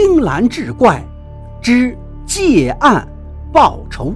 [0.00, 1.04] 青蓝志怪
[1.60, 3.04] 之借案
[3.52, 4.14] 报仇。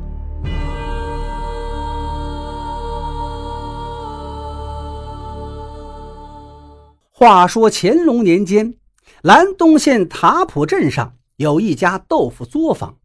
[7.10, 8.74] 话说乾隆年间，
[9.22, 12.98] 兰东县塔浦镇上有一家豆腐作坊，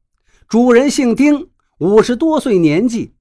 [0.47, 1.49] 主人姓丁，
[1.79, 3.15] 五十多岁年纪。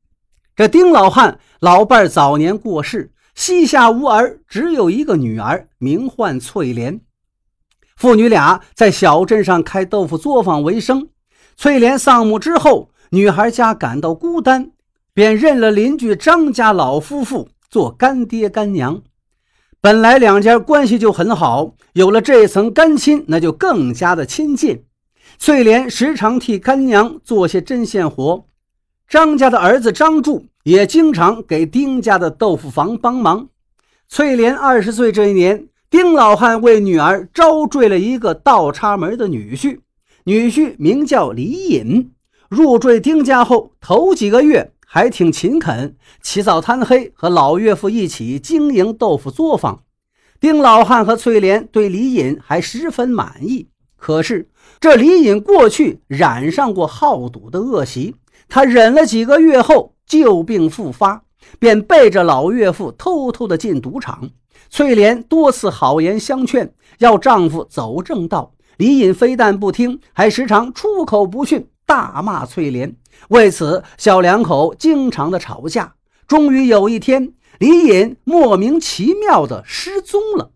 [0.54, 7.00] 这丁老汉老伴早年过世，膝下无儿，只有一个女儿，名唤翠莲。
[7.96, 11.09] 父女俩在小镇上开豆腐作坊为生。
[11.56, 14.70] 翠莲丧母之后，女孩家感到孤单，
[15.14, 19.02] 便认了邻居张家老夫妇做干爹干娘。
[19.80, 24.84] 本来两家关系就很好，有了这层干亲，那就更加的亲近。
[25.38, 28.44] 翠莲时常替干娘做些针线活。
[29.08, 33.48] 张家的儿子张柱也经常给丁家的豆腐房帮忙。
[34.08, 39.78] 翠莲二十岁这一年，丁老汉为女儿招赘了一个倒插门的女婿，
[40.24, 42.12] 女婿名叫李隐。
[42.48, 49.84] 入赘丁家后，头几个月还挺勤恳，起早贪黑，和老岳父一起经营豆腐作坊。
[50.41, 53.68] 丁老汉和翠莲对李隐还十分满意。
[53.96, 58.16] 可是这李隐过去染上过好赌的恶习。
[58.48, 61.22] 他忍了几个月后，旧病复发，
[61.58, 64.30] 便背着老岳父偷偷的进赌场。
[64.68, 68.52] 翠莲多次好言相劝，要丈夫走正道。
[68.76, 72.94] 李隐非但不听，还时常出口不逊，大骂翠莲。
[73.28, 75.94] 为此，小两口经常的吵架。
[76.27, 80.50] 终于有一天，李隐莫名其妙的失踪了。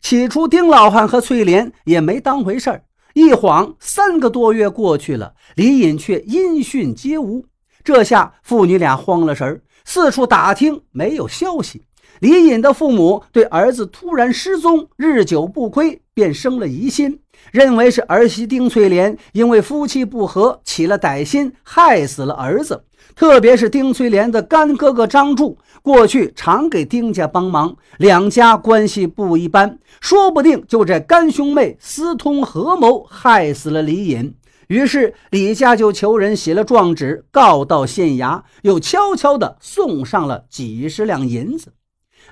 [0.00, 2.84] 起初，丁老汉和翠莲也没当回事儿。
[3.14, 7.46] 一晃三个多月过去了，李隐却音讯皆无。
[7.82, 11.86] 这下父女俩慌了神儿，四处打听，没有消息。
[12.20, 17.20] 李隐的父母对儿子突然失踪、日久不归，便生了疑心，
[17.52, 22.84] 认为是儿媳丁翠莲因为夫妻不和起了歹心，害死了儿子。
[23.14, 34.34] 特别是丁翠莲的干哥哥张柱，过去常给丁家帮忙，两家关系不一般，说不定就这干兄妹私通合谋，害死了李隐。
[34.66, 41.72] 于是李家就求人写了状纸，告到县衙，又悄悄地送上了几十两银子。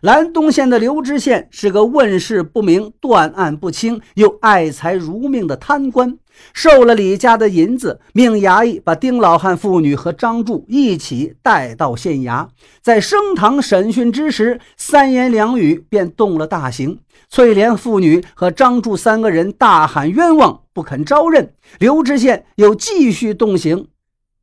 [0.02, 6.18] 兰东县的刘知县是个问事不明、断案不清又爱财如命的贪官，
[6.52, 12.46] 受了李家的银子，命衙役把丁老汉父女和张柱一起带到县衙。
[12.82, 16.98] 在升堂审讯之时，三言两语便动了大刑。
[17.30, 21.54] 翠莲父女和张柱三个人大喊冤枉，不肯招认。
[21.78, 23.86] 刘知县又继续动刑。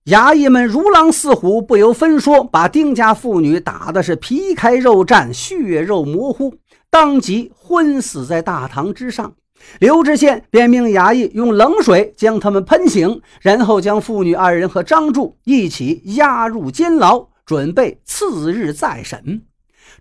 [0.06, 6.56] 衙役们如狼似虎，不由分说，把丁家妇女打的是皮开肉绽、血肉模糊，
[6.90, 9.34] 当即昏死在大堂之上。
[9.80, 19.44] 刘知县便命衙役用冷水将他们喷醒，然后将妇女二人和张柱一起押入监牢，准备次日再审。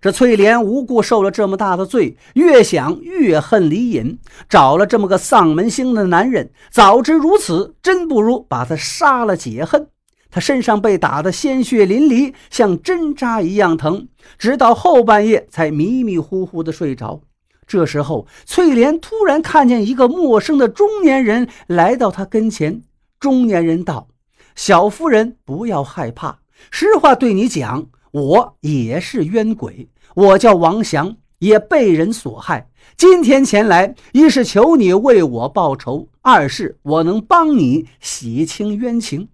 [0.03, 4.19] 这翠莲无故受了这么大的罪，越想越恨李隐，
[4.49, 6.51] 找了这么个丧门星的男人。
[6.69, 9.87] 早知如此，真不如把他杀了解恨。
[10.29, 17.21] 他身上被打得鲜血淋漓，像针扎一样疼，直到后半夜才迷迷糊糊的睡着。
[17.65, 22.81] 这时候，翠莲突然看见一个陌生的中年人来到他跟前。
[23.21, 24.09] 中年人道
[24.53, 26.39] ：“小夫人，不要害怕，
[26.69, 32.69] 实话对你讲，我也是冤鬼，我叫王祥，也被人所害。
[32.95, 39.29] 今天前来，一是求你为我报仇，二是我能帮你洗清冤情。”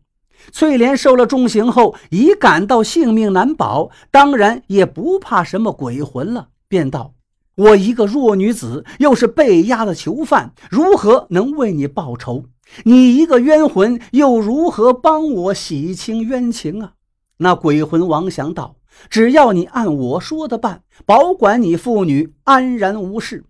[0.53, 7.13] 翠莲受了重刑后，已感到性命难保，当然也不怕什么鬼魂了，便道
[7.56, 12.45] ：“我一个弱女子，又是被押的囚犯，如何能为你报仇？
[12.85, 16.94] 你一个冤魂，又如何帮我洗清冤情啊？”
[17.38, 18.75] 那鬼魂王祥道
[19.10, 23.46] ：“只要你按我说的办，保管你父女安然无事。”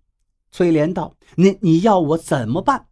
[0.52, 2.86] 崔莲道：“你你要我怎么办？”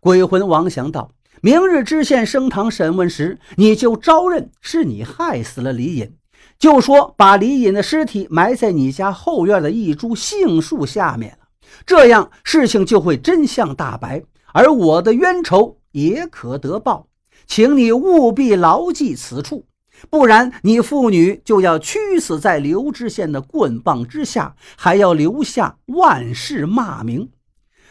[0.00, 1.10] 鬼魂王祥道。
[1.40, 6.16] 明日知县升堂审问时，你就招认是你害死了李隐，
[6.58, 11.48] 就说把李隐的尸体埋在你家后院的一株杏树下面了，
[11.84, 14.22] 这样事情就会真相大白，
[14.54, 17.08] 而我的冤仇也可得报。
[17.46, 19.66] 请你务必牢记此处，
[20.10, 27.30] 不然你父女就要屈死在刘知县的棍棒之下，还要留下万世骂名。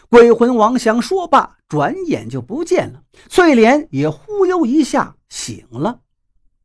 [0.10, 3.02] 鬼魂王祥说罢，转眼就不见了。
[3.30, 6.00] 翠莲也忽悠一下醒了。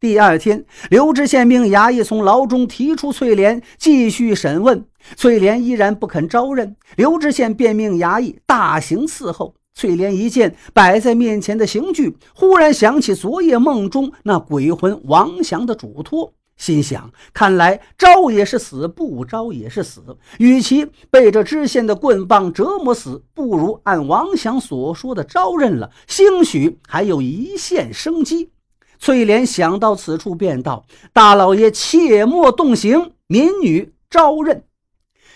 [0.00, 4.84] 第二天，刘知县命衙役从牢中提出翠莲，继续审问。
[5.16, 9.54] 翠莲依然不肯招认，刘知县便命衙役大刑伺候。
[9.78, 16.32] 翠莲一见摆在面前的刑具，忽然想起昨夜梦中那鬼魂王祥的嘱托。
[16.56, 20.02] 心想：看来招也是死，不招也是死。
[20.38, 28.50] 与其被这知县的棍棒折磨死，不如按王祥所说的招认了，兴许还有一线生机。
[28.98, 30.84] 翠莲想到此处，便道
[31.14, 34.64] ：“大老爷切莫动刑，民女招认。”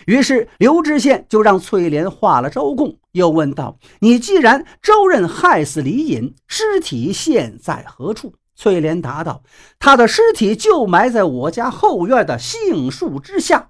[0.05, 9.43] 于是刘知县就让翠莲画了招供，又问道：“你既然招认害死李隐，尸体现在何处？”翠莲答道
[9.79, 13.69] ：“他的尸体就埋在我家后院的杏树之下。”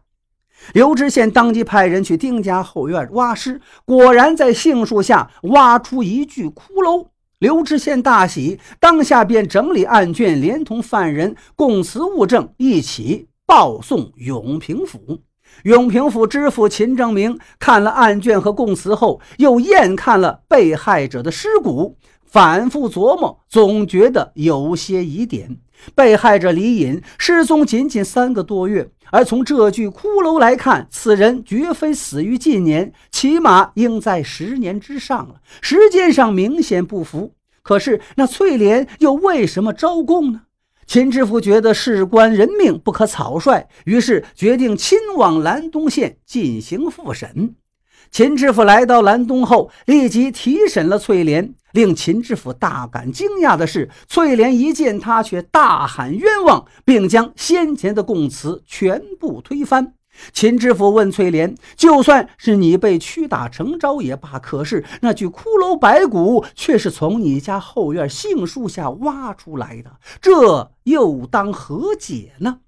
[0.73, 7.07] 刘知县当即派人去丁家后院挖尸，果然在杏树下挖出一具骷髅。
[7.39, 15.19] 刘知县大喜，当下便整理案卷，连同犯人供词物证一起报送永平府。
[15.63, 21.97] 永平府知府秦正明看了案卷和供词后，又验看了被害者的尸骨。
[22.25, 25.57] 反复琢磨，总觉得有些疑点。
[25.93, 35.35] 被害者李隐失踪仅仅三个多月，而从这具骷髅来看，此人绝非死于近年，起码应在十年之上了。
[35.61, 37.33] 时间上明显不符。
[37.61, 40.41] 可是那翠莲又为什么招供呢？
[40.85, 47.55] 秦知府觉得事关人命，不可草率，于是决定亲往兰东县进行复审。
[48.11, 51.53] 秦知府来到兰东后，立即提审了翠莲。
[51.71, 59.95] 令秦知府大感惊讶的是，翠莲一见他，却大喊冤枉，并将先前的供词全部推翻。
[60.31, 72.59] 秦知府问翠莲：“就算是你被屈打成招也罢，可是那具骷髅白骨却是从你家后院杏树下挖出来的，这又当何解呢？”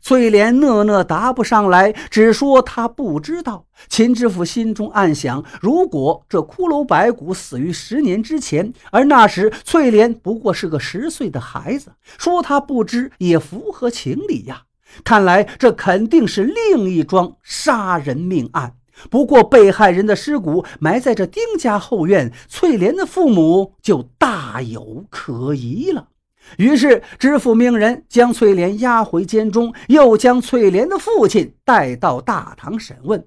[0.00, 3.66] 翠莲讷讷答不上来，只说她不知道。
[3.88, 14.62] 秦知府心中暗想：如果这骷髅白骨死于十年之前，而那时翠莲不过是个十岁的孩子，说他不知也符合情理呀。
[15.04, 18.74] 看来这肯定是另一桩杀人命案。
[19.10, 26.08] 不过被害人的尸骨埋在这丁家后院，翠莲的父母就大有可疑了。
[26.58, 33.24] 于是，知府命人将翠莲押回监中，又将翠莲的父亲带到大堂审问。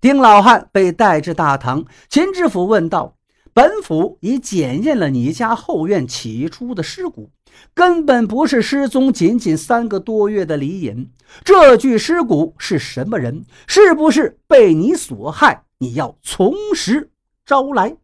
[0.00, 3.16] 丁老汉被带至大堂，秦知府问道
[3.54, 7.30] ：“本府已检验了你家后院起出的尸骨，
[7.72, 11.08] 根本不是失踪仅仅三个多月的李隐。
[11.44, 13.44] 这具尸骨是什么人？
[13.68, 15.62] 是不是被你所害？
[15.78, 17.10] 你要从实
[17.46, 17.96] 招来。”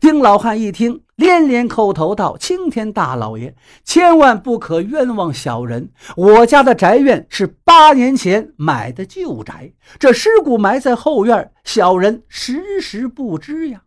[0.00, 3.54] 丁老汉一听，连连叩头道：“青天大老爷，
[3.84, 5.88] 千万不可冤枉小人！
[6.16, 13.82] 我家的宅院是八年前买的旧宅，这尸骨埋在后院，小人时时不知呀。”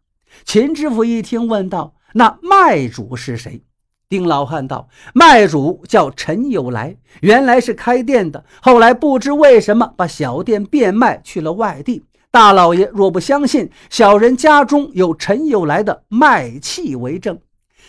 [0.46, 3.64] 秦知府一听，问道：“那卖主是谁？”
[4.10, 17.40] 丁老汉道：“卖主叫陈有来，原来是开店的，后来不知为什么把小店变卖去了外地。”大老爷若不相信，小人家中有陈有来的卖契为证。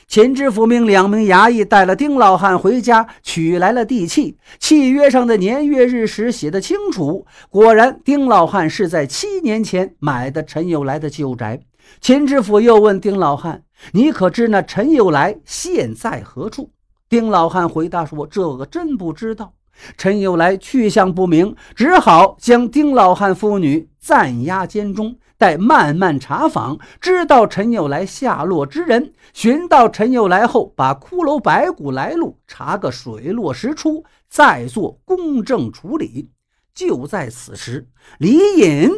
[0.06, 7.26] 秦知府命两名衙役带了丁老汉回家，取来了地契，契约上的年月日时写得清楚。
[7.49, 11.61] 果然，丁老汉是在七年前买的陈有来的旧宅。
[12.01, 16.71] 秦知府又问丁老汉：“你可知那陈有来现在何处？”
[17.09, 19.55] 丁老汉回答说：“这个真不知道。”
[19.99, 29.12] 陈有来去向不明，只好将丁老汉父女暂押监中，待慢慢查访，知道陈有来下落之人。
[29.33, 36.31] 寻到陈有来后，把骷髅白骨来路查个水落石出，再做公正处理。
[36.73, 37.88] 就在此时，
[38.19, 38.88] 李隐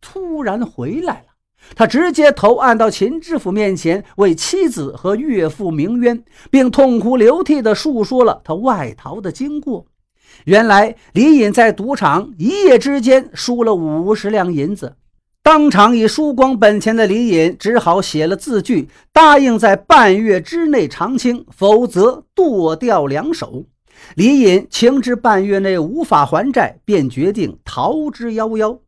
[0.00, 1.31] 突然回来了，
[1.74, 9.86] 他直接投案到秦知府面前，为妻子和岳父鸣冤，并痛哭流涕地述说了他外逃的经过。
[10.44, 14.96] 原来李隐在赌场一夜之间输了五十两银子，
[15.42, 23.64] 当场已输光本钱的李隐只好写了字据，答应在半月之内偿清，否则剁掉两手。
[24.14, 28.78] 李隐情知半月内无法还债，便决定逃之夭夭。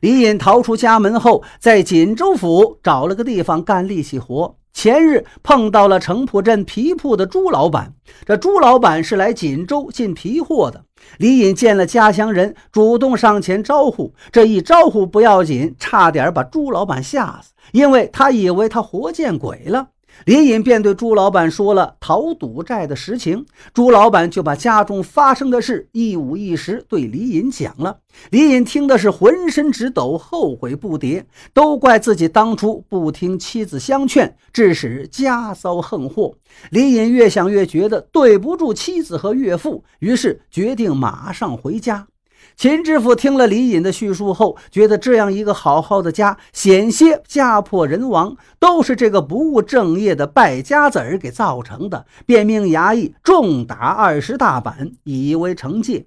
[0.00, 4.56] 李隐逃出家门后，在锦州府找了个地方干力气活。
[4.72, 7.92] 前日碰到了城浦镇皮铺的朱老板，
[8.24, 10.84] 这朱老板是来锦州进皮货的。
[11.18, 14.14] 李隐见了家乡人，主动上前招呼。
[14.32, 19.88] 这一招呼不要紧，差点把朱老板吓死，因为他以为他活见鬼了。
[20.24, 27.98] 李隐便对朱老板说了讨赌债的实情，朱老板就把家中发生的事一五一十对李隐讲了。
[28.30, 36.34] 李隐听的是浑身直抖，后悔不迭，都怪自己当初不听妻子相劝，致使家遭横祸。
[36.70, 42.06] 李隐越想越觉得对不住妻子和岳父，于是决定马上回家。
[42.56, 56.06] 秦知府听了李隐的叙述后，觉得这样一个好好的家，险些家破人亡，都是这个不务正业的败家子儿给造成的，便命衙役重打二十大板，以为惩戒。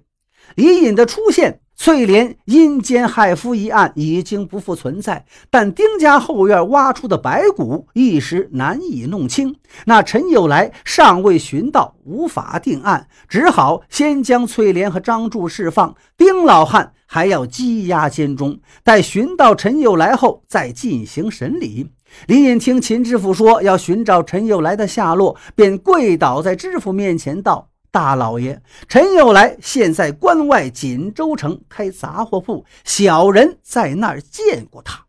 [0.54, 1.60] 李隐的出现。
[1.76, 9.54] 翠莲阴间害夫一案已经不复存在，但丁家后院挖出的白骨一时难以弄清。
[9.84, 15.94] 那陈友来尚未寻到，无法定案，只好先将翠莲和张柱释放。
[16.16, 21.90] 丁老汉还要羁押监中，待寻到陈友来后再进行审理。
[22.26, 27.68] 李隐听秦知府说要寻找陈友来的下落，便跪倒在知府面前道。
[27.96, 28.60] 大老爷，
[28.90, 35.06] 陈友来现在关外锦州城开杂货铺，小人在那儿见过他。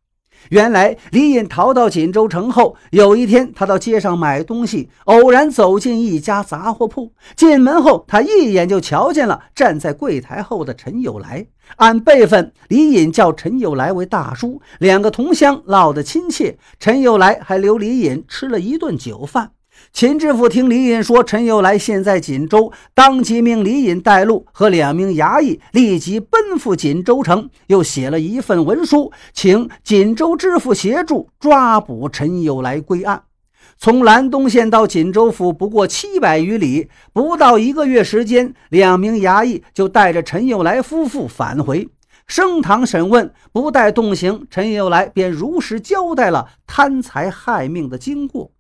[0.51, 7.11] 原来李隐逃到锦州城后，有一天他到街上买东西，偶然走进一家杂货铺。
[7.35, 11.45] 进门后，他一眼就瞧见了站在柜台后的陈友来。
[11.75, 16.57] 按辈分，李隐叫陈友来为大叔，两个同乡闹得亲切。
[16.79, 19.51] 陈友来还留李隐吃了一顿酒饭。
[19.93, 33.23] 秦知府听李隐说陈友来现在锦州，当即命李隐带路，和两名衙役立即奔赴锦州城，又写了一份文书，请锦州知府协助抓捕陈友来归案。
[33.79, 41.87] 从兰东县到锦州府不过七百余里，不到一个月时间，两名衙役就带着陈友来夫妇返回，
[42.25, 43.31] 升堂审问。
[43.51, 48.51] 不待动刑，陈友来便如实交代了贪财害命的经过。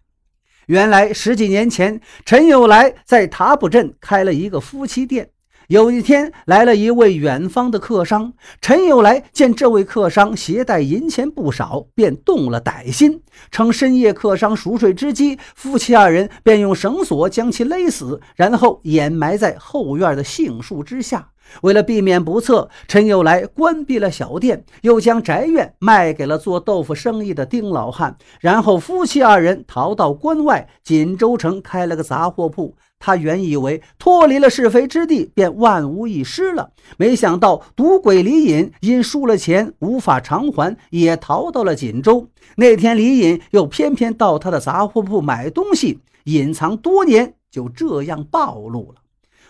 [0.67, 5.29] 原来十几年前，陈友来在塔卜镇开了一个夫妻店。
[5.67, 8.33] 有一天，来了一位远方的客商。
[8.61, 21.29] 陈友来见这位客商携带银钱不少，便动了歹心，趁深夜客商熟睡之机，夫妻二人便用绳索将其勒死，然后掩埋在后院的杏树之下。
[21.61, 32.75] 为了避免不测，陈友来关闭了小店，又将宅院卖给了做豆腐生意的丁老汉，然后夫妻二人逃到关外锦州城开了个杂货铺。
[32.99, 42.27] 他原以为脱离了是非之地，便万无一失了，没想到赌鬼李隐因输了钱无法偿还，也逃到了锦州。
[42.55, 49.01] 那天李隐又偏偏到他的杂货铺买东西，隐藏多年，就这样暴露了。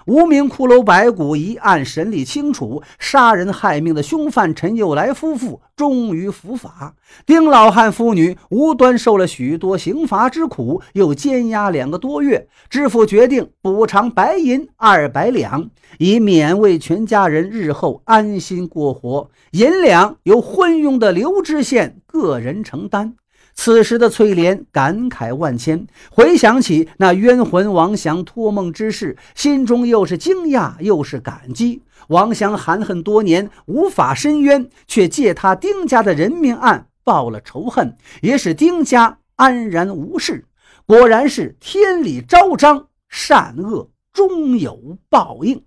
[0.08, 6.96] 无名骷髅白骨一案审理清楚，杀人害命的凶犯陈又来夫妇终于伏法。
[7.26, 12.48] 丁老汉父女无端受了许多刑罚之苦，又监押两个多月。
[12.70, 19.30] 知府决定补偿白银二百两，以勉为全家人日后安心过活。
[19.52, 23.16] 银两由昏庸的刘知县个人承担。
[23.58, 31.82] 此时的翠莲感慨万千，回想起那冤魂王祥托梦之事，心中又是惊讶又是感激。
[32.08, 40.46] 王祥含恨多年无法伸冤，却借他丁家的人命案报了仇恨，也使丁家安然无事。
[40.86, 45.62] 果然是天理昭彰，善恶终有报应。